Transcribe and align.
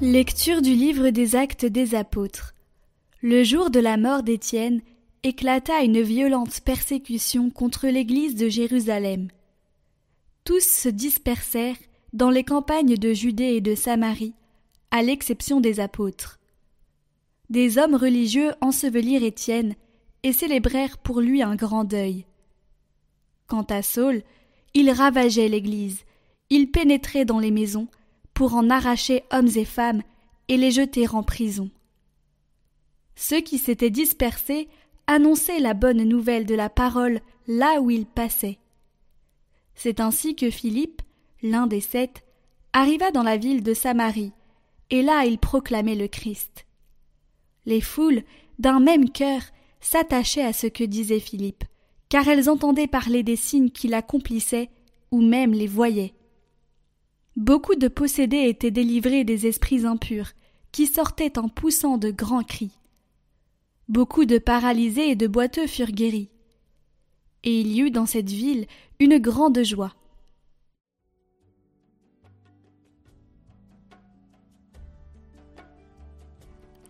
Lecture 0.00 0.62
du 0.62 0.74
livre 0.76 1.10
des 1.10 1.34
actes 1.34 1.66
des 1.66 1.96
apôtres. 1.96 2.54
Le 3.20 3.42
jour 3.42 3.68
de 3.68 3.80
la 3.80 3.96
mort 3.96 4.22
d'Étienne 4.22 4.80
éclata 5.24 5.82
une 5.82 6.00
violente 6.00 6.60
persécution 6.60 7.50
contre 7.50 7.88
l'église 7.88 8.36
de 8.36 8.48
Jérusalem. 8.48 9.26
Tous 10.44 10.62
se 10.62 10.88
dispersèrent 10.88 11.76
dans 12.12 12.30
les 12.30 12.44
campagnes 12.44 12.94
de 12.94 13.12
Judée 13.12 13.56
et 13.56 13.60
de 13.60 13.74
Samarie, 13.74 14.34
à 14.92 15.02
l'exception 15.02 15.60
des 15.60 15.80
apôtres. 15.80 16.38
Des 17.50 17.76
hommes 17.76 17.96
religieux 17.96 18.52
ensevelirent 18.60 19.24
Étienne 19.24 19.74
et 20.22 20.32
célébrèrent 20.32 20.98
pour 20.98 21.20
lui 21.20 21.42
un 21.42 21.56
grand 21.56 21.82
deuil. 21.82 22.24
Quant 23.48 23.66
à 23.68 23.82
Saul, 23.82 24.22
il 24.74 24.92
ravageait 24.92 25.48
l'église, 25.48 26.04
il 26.50 26.70
pénétrait 26.70 27.24
dans 27.24 27.40
les 27.40 27.50
maisons, 27.50 27.88
pour 28.38 28.54
en 28.54 28.70
arracher 28.70 29.24
hommes 29.32 29.50
et 29.56 29.64
femmes 29.64 30.00
et 30.46 30.56
les 30.56 30.70
jeter 30.70 31.08
en 31.08 31.24
prison. 31.24 31.70
Ceux 33.16 33.40
qui 33.40 33.58
s'étaient 33.58 33.90
dispersés 33.90 34.68
annonçaient 35.08 35.58
la 35.58 35.74
bonne 35.74 36.04
nouvelle 36.04 36.46
de 36.46 36.54
la 36.54 36.70
parole 36.70 37.20
là 37.48 37.80
où 37.80 37.90
ils 37.90 38.06
passaient. 38.06 38.60
C'est 39.74 39.98
ainsi 39.98 40.36
que 40.36 40.50
Philippe, 40.50 41.02
l'un 41.42 41.66
des 41.66 41.80
sept, 41.80 42.22
arriva 42.72 43.10
dans 43.10 43.24
la 43.24 43.38
ville 43.38 43.64
de 43.64 43.74
Samarie, 43.74 44.32
et 44.90 45.02
là 45.02 45.24
il 45.24 45.38
proclamait 45.38 45.96
le 45.96 46.06
Christ. 46.06 46.64
Les 47.66 47.80
foules, 47.80 48.22
d'un 48.60 48.78
même 48.78 49.10
cœur, 49.10 49.40
s'attachaient 49.80 50.44
à 50.44 50.52
ce 50.52 50.68
que 50.68 50.84
disait 50.84 51.18
Philippe, 51.18 51.64
car 52.08 52.28
elles 52.28 52.48
entendaient 52.48 52.86
parler 52.86 53.24
des 53.24 53.34
signes 53.34 53.70
qu'il 53.70 53.94
accomplissait, 53.94 54.70
ou 55.10 55.22
même 55.22 55.54
les 55.54 55.66
voyaient. 55.66 56.14
Beaucoup 57.38 57.76
de 57.76 57.86
possédés 57.86 58.48
étaient 58.48 58.72
délivrés 58.72 59.22
des 59.22 59.46
esprits 59.46 59.86
impurs, 59.86 60.32
qui 60.72 60.88
sortaient 60.88 61.38
en 61.38 61.48
poussant 61.48 61.96
de 61.96 62.10
grands 62.10 62.42
cris. 62.42 62.72
Beaucoup 63.88 64.24
de 64.24 64.38
paralysés 64.38 65.10
et 65.10 65.14
de 65.14 65.28
boiteux 65.28 65.68
furent 65.68 65.92
guéris. 65.92 66.30
Et 67.44 67.60
il 67.60 67.68
y 67.68 67.82
eut 67.82 67.92
dans 67.92 68.06
cette 68.06 68.28
ville 68.28 68.66
une 68.98 69.18
grande 69.18 69.62
joie. 69.62 69.94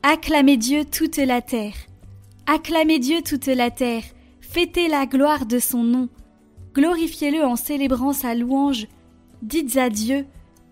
Acclamez 0.02 0.56
Dieu 0.56 0.86
toute 0.86 1.18
la 1.18 1.42
terre. 1.42 1.76
Acclamez 2.46 2.98
Dieu 3.00 3.20
toute 3.20 3.48
la 3.48 3.70
terre. 3.70 4.04
Fêtez 4.40 4.88
la 4.88 5.04
gloire 5.04 5.44
de 5.44 5.58
son 5.58 5.84
nom. 5.84 6.08
Glorifiez-le 6.72 7.44
en 7.44 7.56
célébrant 7.56 8.14
sa 8.14 8.34
louange. 8.34 8.86
Dites 9.42 9.76
à 9.76 9.90
Dieu 9.90 10.26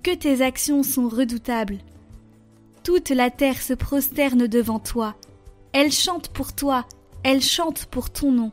que 0.06 0.14
tes 0.14 0.40
actions 0.40 0.84
sont 0.84 1.08
redoutables. 1.08 1.78
Toute 2.84 3.10
la 3.10 3.28
terre 3.28 3.60
se 3.60 3.72
prosterne 3.72 4.46
devant 4.46 4.78
toi. 4.78 5.16
Elle 5.72 5.90
chante 5.90 6.28
pour 6.28 6.52
toi, 6.52 6.86
elle 7.24 7.42
chante 7.42 7.86
pour 7.86 8.10
ton 8.10 8.30
nom. 8.30 8.52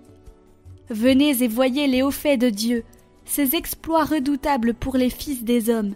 Venez 0.90 1.44
et 1.44 1.48
voyez 1.48 1.86
les 1.86 2.02
hauts 2.02 2.10
faits 2.10 2.42
de 2.42 2.50
Dieu, 2.50 2.84
ses 3.26 3.56
exploits 3.56 4.04
redoutables 4.04 4.74
pour 4.74 4.98
les 4.98 5.12
fils 5.12 5.44
des 5.44 5.70
hommes. 5.70 5.94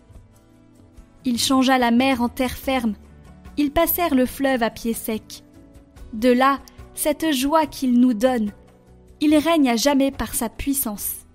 Il 1.26 1.40
changea 1.40 1.80
la 1.80 1.90
mer 1.90 2.22
en 2.22 2.30
terre 2.30 2.56
ferme, 2.56 2.94
ils 3.58 3.72
passèrent 3.72 4.14
le 4.14 4.28
fleuve 4.28 4.62
à 4.62 4.70
pied 4.70 4.94
sec. 4.94 5.44
De 6.14 6.30
là, 6.30 6.60
cette 6.94 7.32
joie 7.32 7.66
qu'il 7.66 8.00
nous 8.00 8.14
donne, 8.14 8.52
il 9.22 9.36
règne 9.36 9.70
à 9.70 9.76
jamais 9.76 10.12
par 10.12 10.36
sa 10.36 10.50
puissance. 10.50 11.27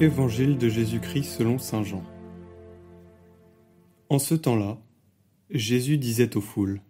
Évangile 0.00 0.58
de 0.58 0.68
Jésus-Christ 0.68 1.22
selon 1.22 1.56
Saint 1.58 1.84
Jean. 1.84 2.02
En 4.08 4.18
ce 4.18 4.34
temps-là, 4.34 4.82
Jésus 5.50 5.98
disait 5.98 6.36
aux 6.36 6.40
foules 6.40 6.82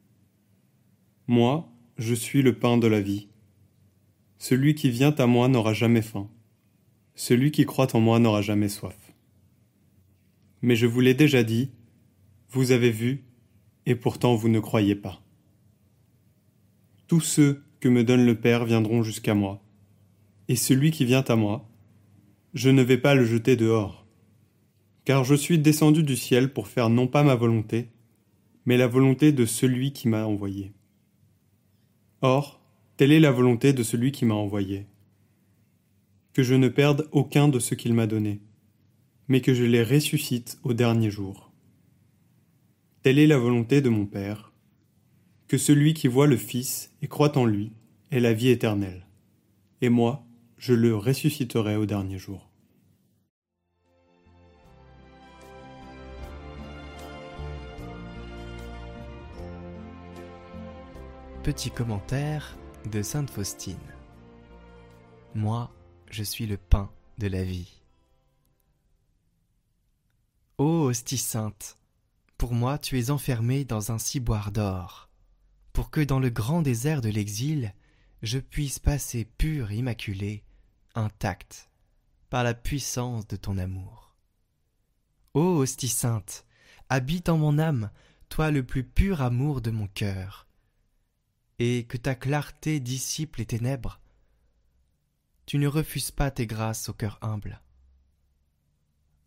Moi, 1.27 1.71
je 1.99 2.15
suis 2.15 2.41
le 2.41 2.59
pain 2.59 2.79
de 2.79 2.87
la 2.87 3.03
vie. 3.03 3.29
Celui 4.39 4.75
qui 4.75 4.89
vient 4.89 5.15
à 5.17 5.27
moi 5.27 5.49
n'aura 5.49 5.75
jamais 5.75 6.01
faim. 6.01 6.31
Celui 7.15 7.51
qui 7.51 7.67
croit 7.67 7.95
en 7.95 8.01
moi 8.01 8.19
n'aura 8.21 8.41
jamais 8.41 8.71
soif. 8.71 9.13
Mais 10.63 10.75
je 10.75 10.87
vous 10.87 11.01
l'ai 11.01 11.13
déjà 11.13 11.43
dit, 11.43 11.73
vous 12.49 12.73
avez 12.73 12.91
vu, 12.91 13.25
et 13.85 13.97
pourtant 13.97 14.35
vous 14.35 14.49
ne 14.49 14.61
croyez 14.61 14.95
pas. 14.95 15.21
Tous 17.07 17.21
ceux 17.21 17.65
que 17.81 17.89
me 17.91 18.03
donne 18.03 18.25
le 18.25 18.41
Père 18.41 18.65
viendront 18.65 19.03
jusqu'à 19.03 19.35
moi, 19.35 19.63
et 20.49 20.57
celui 20.57 20.91
qui 20.91 21.05
vient 21.05 21.25
à 21.29 21.37
moi, 21.37 21.69
je 22.55 22.71
ne 22.71 22.83
vais 22.83 22.99
pas 22.99 23.17
le 23.17 23.25
jeter 23.25 23.57
dehors. 23.57 24.07
Car 25.05 25.25
je 25.25 25.35
suis 25.35 25.59
descendu 25.59 26.05
du 26.05 26.17
ciel 26.17 26.53
pour 26.53 26.69
faire 26.69 26.89
non 26.89 27.09
pas 27.09 27.25
ma 27.25 27.35
volonté, 27.35 27.89
mais 28.65 28.77
la 28.77 28.87
volonté 28.87 29.33
de 29.33 29.45
celui 29.45 29.93
qui 29.93 30.09
m'a 30.09 30.25
envoyé. 30.25 30.73
Or, 32.23 32.61
telle 32.97 33.13
est 33.13 33.21
la 33.21 33.33
volonté 33.33 33.73
de 33.73 33.83
celui 33.83 34.13
qui 34.13 34.25
m'a 34.25 34.35
envoyé. 34.35 34.87
Que 36.33 36.43
je 36.43 36.55
ne 36.55 36.69
perde 36.69 37.09
aucun 37.11 37.49
de 37.49 37.59
ce 37.59 37.75
qu'il 37.75 37.93
m'a 37.93 38.07
donné, 38.07 38.41
mais 39.27 39.41
que 39.41 39.53
je 39.53 39.65
les 39.65 39.83
ressuscite 39.83 40.59
au 40.63 40.73
dernier 40.75 41.11
jour. 41.11 41.53
Telle 43.03 43.19
est 43.19 43.27
la 43.27 43.37
volonté 43.37 43.81
de 43.81 43.89
mon 43.89 44.07
Père, 44.07 44.53
que 45.49 45.59
celui 45.59 45.93
qui 45.93 46.09
voit 46.09 46.27
le 46.27 46.37
Fils 46.37 46.93
et 47.03 47.09
croit 47.09 47.37
en 47.37 47.45
lui 47.45 47.73
ait 48.11 48.21
la 48.21 48.33
vie 48.33 48.49
éternelle. 48.49 49.07
Et 49.83 49.89
moi, 49.89 50.25
je 50.57 50.75
le 50.75 50.97
ressusciterai 50.97 51.77
au 51.77 51.87
dernier 51.87 52.19
jour. 52.19 52.51
Petit 61.43 61.71
commentaire 61.71 62.57
de 62.91 63.03
Sainte 63.03 63.29
Faustine. 63.31 63.77
Moi, 65.35 65.71
je 66.11 66.23
suis 66.23 66.47
le 66.47 66.57
pain 66.57 66.91
de 67.19 67.27
la 67.27 67.45
vie. 67.45 67.83
Ô 70.57 70.85
hostie 70.85 71.19
sainte, 71.19 71.77
pour 72.39 72.53
moi 72.55 72.79
tu 72.79 72.99
es 73.01 73.11
enfermé 73.11 73.65
dans 73.65 73.91
un 73.91 73.99
ciboire 73.99 74.53
d'or, 74.53 75.09
pour 75.73 75.91
que 75.91 76.01
dans 76.01 76.21
le 76.21 76.31
grand 76.31 76.63
désert 76.63 77.01
de 77.01 77.09
l'exil, 77.09 77.75
je 78.25 78.39
puisse 78.39 78.79
passer 78.79 79.27
pur, 79.27 79.71
immaculé, 79.71 80.45
intact, 80.95 81.69
par 82.31 82.43
la 82.43 82.55
puissance 82.55 83.27
de 83.27 83.37
ton 83.37 83.59
amour. 83.59 84.17
Ô 85.35 85.59
hostie 85.59 85.89
sainte, 85.89 86.47
habite 86.89 87.29
en 87.29 87.37
mon 87.37 87.59
âme, 87.59 87.91
toi 88.31 88.51
le 88.51 88.65
plus 88.65 88.83
pur 88.83 89.21
amour 89.21 89.61
de 89.61 89.71
mon 89.71 89.89
cœur, 89.89 90.47
et 91.59 91.85
que 91.85 91.99
ta 91.99 92.15
clarté 92.15 92.81
dissipe 92.81 93.37
les 93.37 93.45
ténèbres. 93.45 94.01
Tu 95.45 95.59
ne 95.59 95.69
refuses 95.69 96.11
pas 96.11 96.31
tes 96.31 96.47
grâces 96.47 96.89
au 96.89 96.95
cœur 96.95 97.19
humble. 97.21 97.61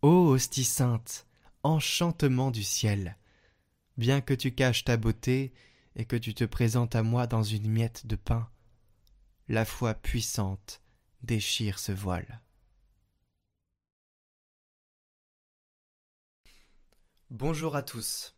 Ô 0.02 0.26
hostie 0.26 0.64
sainte, 0.64 1.28
enchantement 1.62 2.50
du 2.50 2.64
ciel, 2.64 3.16
bien 3.96 4.20
que 4.20 4.34
tu 4.34 4.50
caches 4.50 4.82
ta 4.82 4.96
beauté 4.96 5.52
et 5.94 6.04
que 6.04 6.16
tu 6.16 6.34
te 6.34 6.44
présentes 6.44 6.96
à 6.96 7.04
moi 7.04 7.28
dans 7.28 7.44
une 7.44 7.70
miette 7.70 8.04
de 8.08 8.16
pain, 8.16 8.48
la 9.48 9.64
foi 9.64 9.94
puissante 9.94 10.82
déchire 11.22 11.78
ce 11.78 11.92
voile. 11.92 12.42
Bonjour 17.30 17.74
à 17.74 17.82
tous. 17.82 18.36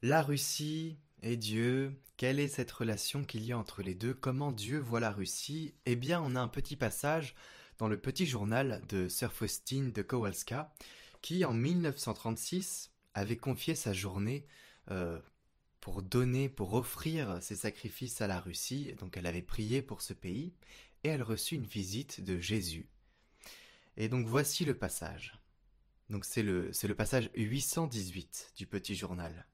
La 0.00 0.22
Russie 0.22 0.96
et 1.22 1.36
Dieu, 1.36 2.00
quelle 2.16 2.38
est 2.38 2.48
cette 2.48 2.70
relation 2.70 3.24
qu'il 3.24 3.44
y 3.44 3.52
a 3.52 3.58
entre 3.58 3.82
les 3.82 3.96
deux? 3.96 4.14
Comment 4.14 4.52
Dieu 4.52 4.78
voit 4.78 5.00
la 5.00 5.10
Russie? 5.10 5.74
Eh 5.86 5.96
bien, 5.96 6.22
on 6.22 6.36
a 6.36 6.40
un 6.40 6.48
petit 6.48 6.76
passage 6.76 7.34
dans 7.78 7.88
le 7.88 8.00
petit 8.00 8.26
journal 8.26 8.80
de 8.88 9.08
Sir 9.08 9.32
Faustine 9.32 9.90
de 9.90 10.02
Kowalska, 10.02 10.72
qui 11.20 11.44
en 11.44 11.52
1936 11.52 12.92
avait 13.14 13.36
confié 13.36 13.74
sa 13.74 13.92
journée 13.92 14.46
euh, 14.92 15.20
pour 15.88 16.02
donner, 16.02 16.50
pour 16.50 16.74
offrir 16.74 17.42
ses 17.42 17.56
sacrifices 17.56 18.20
à 18.20 18.26
la 18.26 18.40
Russie. 18.40 18.92
Donc 19.00 19.16
elle 19.16 19.24
avait 19.24 19.40
prié 19.40 19.80
pour 19.80 20.02
ce 20.02 20.12
pays 20.12 20.52
et 21.02 21.08
elle 21.08 21.22
reçut 21.22 21.54
une 21.54 21.64
visite 21.64 22.22
de 22.22 22.38
Jésus. 22.38 22.90
Et 23.96 24.10
donc 24.10 24.26
voici 24.26 24.66
le 24.66 24.76
passage. 24.76 25.40
Donc 26.10 26.26
c'est 26.26 26.42
le, 26.42 26.70
c'est 26.74 26.88
le 26.88 26.94
passage 26.94 27.30
818 27.36 28.52
du 28.54 28.66
petit 28.66 28.94
journal. 28.94 29.46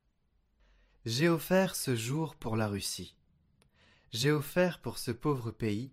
J'ai 1.07 1.29
offert 1.29 1.77
ce 1.77 1.95
jour 1.95 2.35
pour 2.35 2.57
la 2.57 2.67
Russie. 2.67 3.15
J'ai 4.11 4.33
offert 4.33 4.81
pour 4.81 4.99
ce 4.99 5.13
pauvre 5.13 5.53
pays 5.53 5.93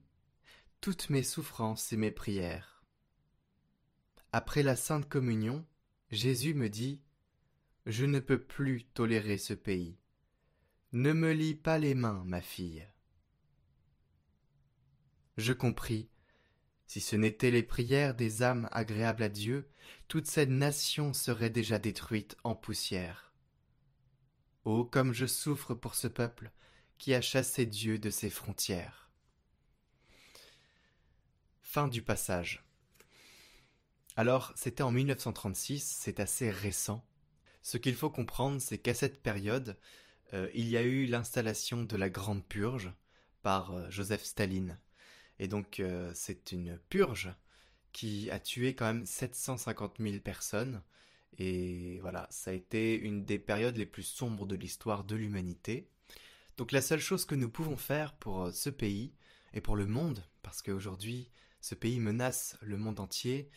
toutes 0.80 1.12
mes 1.12 1.22
souffrances 1.22 1.94
et 1.94 1.98
mes 1.98 2.10
prières. 2.10 2.84
Après 4.32 4.64
la 4.64 4.76
Sainte 4.76 5.08
Communion, 5.08 5.64
Jésus 6.10 6.56
me 6.56 6.68
dit 6.68 7.00
Je 7.86 8.08
ne 8.08 8.20
peux 8.20 8.42
plus 8.42 8.86
tolérer 8.86 9.38
ce 9.38 9.54
pays 9.54 10.00
Ne 10.94 11.14
me 11.14 11.32
lis 11.32 11.56
pas 11.56 11.78
les 11.78 11.96
mains, 11.96 12.22
ma 12.26 12.42
fille. 12.42 12.86
Je 15.38 15.54
compris. 15.54 16.10
Si 16.86 17.00
ce 17.00 17.16
n'étaient 17.16 17.52
les 17.52 17.64
prières 17.64 18.14
des 18.14 18.44
âmes 18.44 18.68
agréables 18.74 19.24
à 19.24 19.30
Dieu, 19.30 19.70
toute 20.10 20.28
cette 20.28 20.50
nation 20.50 21.14
serait 21.14 21.50
déjà 21.50 21.80
détruite 21.80 22.36
en 22.44 22.56
poussière. 22.56 23.34
Oh, 24.66 24.84
comme 24.84 25.14
je 25.14 25.26
souffre 25.26 25.74
pour 25.74 25.96
ce 25.96 26.08
peuple 26.10 26.52
qui 26.98 27.14
a 27.14 27.22
chassé 27.22 27.66
Dieu 27.66 27.98
de 27.98 28.10
ses 28.10 28.30
frontières. 28.30 29.10
Fin 31.62 31.88
du 31.88 32.02
passage. 32.02 32.66
Alors, 34.18 34.52
c'était 34.58 34.84
en 34.84 34.92
1936, 34.92 36.00
c'est 36.02 36.20
assez 36.20 36.52
récent. 36.52 37.08
Ce 37.62 37.78
qu'il 37.78 37.96
faut 37.96 38.10
comprendre, 38.10 38.60
c'est 38.60 38.78
qu'à 38.78 38.94
cette 38.94 39.24
période, 39.24 39.80
euh, 40.34 40.50
il 40.54 40.68
y 40.70 40.78
a 40.78 40.84
eu 40.84 41.06
l'installation 41.06 41.84
de 41.84 41.98
la 41.98 42.10
Grande 42.10 42.46
Purge 42.46 42.92
par 43.42 43.72
euh, 43.72 43.90
Joseph 43.90 44.24
Staline. 44.24 44.78
Et 45.40 45.48
donc, 45.48 45.80
euh, 45.80 46.12
c'est 46.14 46.52
une 46.52 46.78
purge 46.90 47.34
qui 47.92 48.30
a 48.32 48.40
tué 48.40 48.74
quand 48.74 48.86
même 48.86 49.06
750 49.06 49.98
000 50.00 50.20
personnes. 50.20 50.82
Et 51.38 52.00
voilà, 52.02 52.28
ça 52.30 52.52
a 52.52 52.54
été 52.54 52.96
une 52.96 53.26
des 53.26 53.40
périodes 53.40 53.78
les 53.78 53.86
plus 53.86 54.04
sombres 54.04 54.46
de 54.46 54.56
l'histoire 54.56 55.04
de 55.04 55.16
l'humanité. 55.16 55.90
Donc 56.58 56.72
la 56.72 56.82
seule 56.82 57.00
chose 57.00 57.26
que 57.26 57.36
nous 57.36 57.50
pouvons 57.50 57.78
faire 57.78 58.14
pour 58.14 58.52
ce 58.52 58.70
pays 58.70 59.14
et 59.54 59.62
pour 59.62 59.76
le 59.76 59.88
monde, 59.88 60.24
parce 60.44 60.62
qu'aujourd'hui 60.62 61.30
ce 61.62 61.76
pays 61.76 62.00
menace 62.00 62.58
le 62.62 62.78
monde 62.78 63.00
entier, 63.00 63.50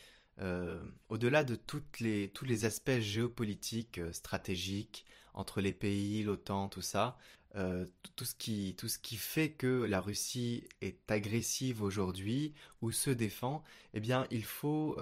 au-delà 1.09 1.43
de 1.43 1.55
tous 1.55 1.83
les 1.99 2.65
aspects 2.65 2.99
géopolitiques, 2.99 3.99
stratégiques, 4.13 5.05
entre 5.35 5.61
les 5.61 5.73
pays, 5.73 6.23
l'OTAN, 6.23 6.69
tout 6.69 6.81
ça, 6.81 7.17
euh, 7.55 7.85
tout, 8.15 8.25
ce 8.25 8.33
qui, 8.35 8.75
tout 8.77 8.87
ce 8.87 8.97
qui 8.97 9.15
fait 9.15 9.51
que 9.51 9.83
la 9.83 10.01
Russie 10.01 10.67
est 10.81 11.11
agressive 11.11 11.83
aujourd'hui 11.83 12.53
ou 12.81 12.91
se 12.91 13.11
défend, 13.11 13.63
eh 13.93 13.99
bien, 13.99 14.25
il 14.31 14.43
faut 14.43 14.97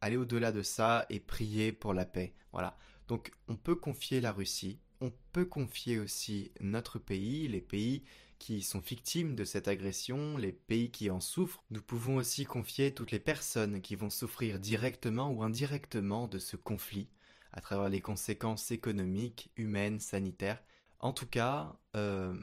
aller 0.00 0.16
au-delà 0.16 0.52
de 0.52 0.62
ça 0.62 1.06
et 1.08 1.20
prier 1.20 1.72
pour 1.72 1.94
la 1.94 2.04
paix. 2.04 2.34
Voilà. 2.52 2.76
Donc, 3.08 3.32
on 3.48 3.56
peut 3.56 3.74
confier 3.74 4.20
la 4.20 4.32
Russie, 4.32 4.78
on 5.00 5.12
peut 5.32 5.44
confier 5.44 5.98
aussi 5.98 6.52
notre 6.60 6.98
pays, 6.98 7.48
les 7.48 7.60
pays 7.60 8.02
qui 8.38 8.62
sont 8.62 8.80
victimes 8.80 9.34
de 9.34 9.44
cette 9.44 9.68
agression, 9.68 10.36
les 10.36 10.52
pays 10.52 10.90
qui 10.90 11.10
en 11.10 11.20
souffrent, 11.20 11.64
nous 11.70 11.80
pouvons 11.80 12.16
aussi 12.16 12.44
confier 12.44 12.92
toutes 12.92 13.10
les 13.10 13.18
personnes 13.18 13.80
qui 13.80 13.96
vont 13.96 14.10
souffrir 14.10 14.58
directement 14.58 15.30
ou 15.30 15.42
indirectement 15.42 16.28
de 16.28 16.38
ce 16.38 16.56
conflit, 16.56 17.08
à 17.54 17.60
travers 17.60 17.88
les 17.88 18.00
conséquences 18.00 18.72
économiques, 18.72 19.50
humaines, 19.56 20.00
sanitaires. 20.00 20.62
En 20.98 21.12
tout 21.12 21.26
cas, 21.26 21.76
euh, 21.94 22.34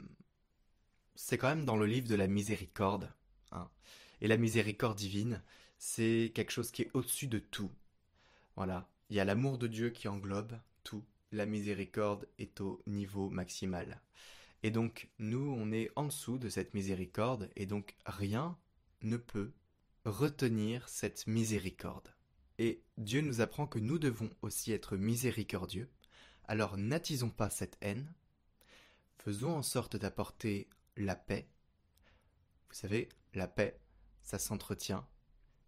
c'est 1.14 1.36
quand 1.36 1.48
même 1.48 1.66
dans 1.66 1.76
le 1.76 1.86
livre 1.86 2.08
de 2.08 2.14
la 2.14 2.26
miséricorde. 2.26 3.12
Hein. 3.52 3.68
Et 4.22 4.26
la 4.26 4.38
miséricorde 4.38 4.96
divine, 4.96 5.42
c'est 5.78 6.32
quelque 6.34 6.50
chose 6.50 6.70
qui 6.70 6.82
est 6.82 6.90
au-dessus 6.94 7.26
de 7.26 7.38
tout. 7.38 7.70
Voilà, 8.56 8.88
il 9.10 9.16
y 9.16 9.20
a 9.20 9.24
l'amour 9.24 9.58
de 9.58 9.66
Dieu 9.66 9.90
qui 9.90 10.08
englobe 10.08 10.58
tout. 10.82 11.04
La 11.30 11.44
miséricorde 11.44 12.26
est 12.38 12.60
au 12.62 12.82
niveau 12.86 13.28
maximal. 13.28 14.00
Et 14.62 14.70
donc, 14.70 15.10
nous, 15.18 15.54
on 15.58 15.72
est 15.72 15.90
en 15.94 16.04
dessous 16.04 16.38
de 16.38 16.48
cette 16.48 16.72
miséricorde, 16.72 17.50
et 17.56 17.66
donc 17.66 17.96
rien 18.06 18.56
ne 19.02 19.16
peut 19.18 19.52
retenir 20.04 20.88
cette 20.88 21.26
miséricorde. 21.26 22.08
Et 22.62 22.80
Dieu 22.96 23.22
nous 23.22 23.40
apprend 23.40 23.66
que 23.66 23.80
nous 23.80 23.98
devons 23.98 24.30
aussi 24.40 24.70
être 24.70 24.96
miséricordieux, 24.96 25.90
alors 26.46 26.76
n'attisons 26.76 27.28
pas 27.28 27.50
cette 27.50 27.76
haine, 27.80 28.14
faisons 29.18 29.56
en 29.56 29.62
sorte 29.62 29.96
d'apporter 29.96 30.68
la 30.96 31.16
paix. 31.16 31.48
Vous 32.68 32.76
savez, 32.76 33.08
la 33.34 33.48
paix, 33.48 33.80
ça 34.22 34.38
s'entretient, 34.38 35.04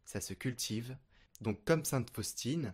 ça 0.05 0.21
se 0.21 0.35
cultive. 0.35 0.97
Donc 1.41 1.65
comme 1.65 1.85
Sainte 1.85 2.11
Faustine, 2.11 2.73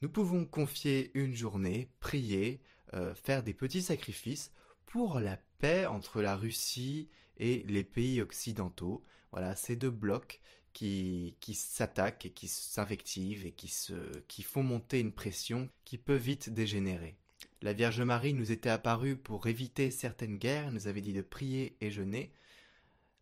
nous 0.00 0.10
pouvons 0.10 0.44
confier 0.44 1.10
une 1.18 1.34
journée, 1.34 1.90
prier, 1.98 2.62
euh, 2.94 3.16
faire 3.16 3.42
des 3.42 3.52
petits 3.52 3.82
sacrifices 3.82 4.52
pour 4.84 5.18
la 5.18 5.38
paix 5.58 5.86
entre 5.86 6.22
la 6.22 6.36
Russie 6.36 7.08
et 7.36 7.64
les 7.66 7.82
pays 7.82 8.22
occidentaux. 8.22 9.02
Voilà, 9.32 9.56
ces 9.56 9.74
deux 9.74 9.90
blocs 9.90 10.40
qui, 10.76 11.54
s'attaquent 11.54 12.26
et 12.26 12.30
qui 12.30 12.48
s'invectivent 12.48 13.46
et 13.46 13.52
qui, 13.52 13.68
se, 13.68 13.94
qui 14.28 14.42
font 14.42 14.62
monter 14.62 15.00
une 15.00 15.12
pression 15.12 15.70
qui 15.86 15.96
peut 15.96 16.16
vite 16.16 16.50
dégénérer. 16.50 17.16
La 17.62 17.72
Vierge 17.72 18.02
Marie 18.02 18.34
nous 18.34 18.52
était 18.52 18.68
apparue 18.68 19.16
pour 19.16 19.46
éviter 19.46 19.90
certaines 19.90 20.36
guerres, 20.36 20.72
nous 20.72 20.86
avait 20.86 21.00
dit 21.00 21.14
de 21.14 21.22
prier 21.22 21.78
et 21.80 21.90
jeûner. 21.90 22.30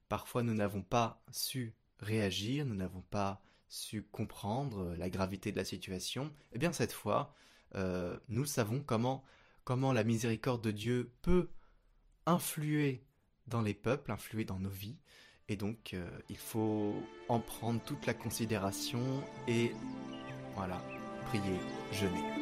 Parfois 0.08 0.42
nous 0.42 0.54
n'avons 0.54 0.82
pas 0.82 1.22
su 1.30 1.74
réagir, 2.00 2.66
nous 2.66 2.74
n'avons 2.74 3.02
pas 3.02 3.40
su 3.68 4.02
comprendre 4.02 4.92
la 4.96 5.08
gravité 5.08 5.52
de 5.52 5.56
la 5.56 5.64
situation. 5.64 6.32
Eh 6.54 6.58
bien 6.58 6.72
cette 6.72 6.92
fois, 6.92 7.36
euh, 7.76 8.18
nous 8.28 8.46
savons 8.46 8.80
comment 8.80 9.24
comment 9.62 9.92
la 9.92 10.02
miséricorde 10.02 10.60
de 10.60 10.72
Dieu 10.72 11.12
peut 11.22 11.48
influer 12.26 13.06
dans 13.46 13.62
les 13.62 13.74
peuples, 13.74 14.10
influer 14.10 14.44
dans 14.44 14.58
nos 14.58 14.70
vies. 14.70 14.98
Et 15.48 15.56
donc, 15.56 15.92
euh, 15.92 16.06
il 16.30 16.38
faut 16.38 16.94
en 17.28 17.38
prendre 17.38 17.80
toute 17.82 18.06
la 18.06 18.14
considération 18.14 19.00
et, 19.46 19.72
voilà, 20.54 20.80
prier, 21.26 21.60
jeûner. 21.92 22.33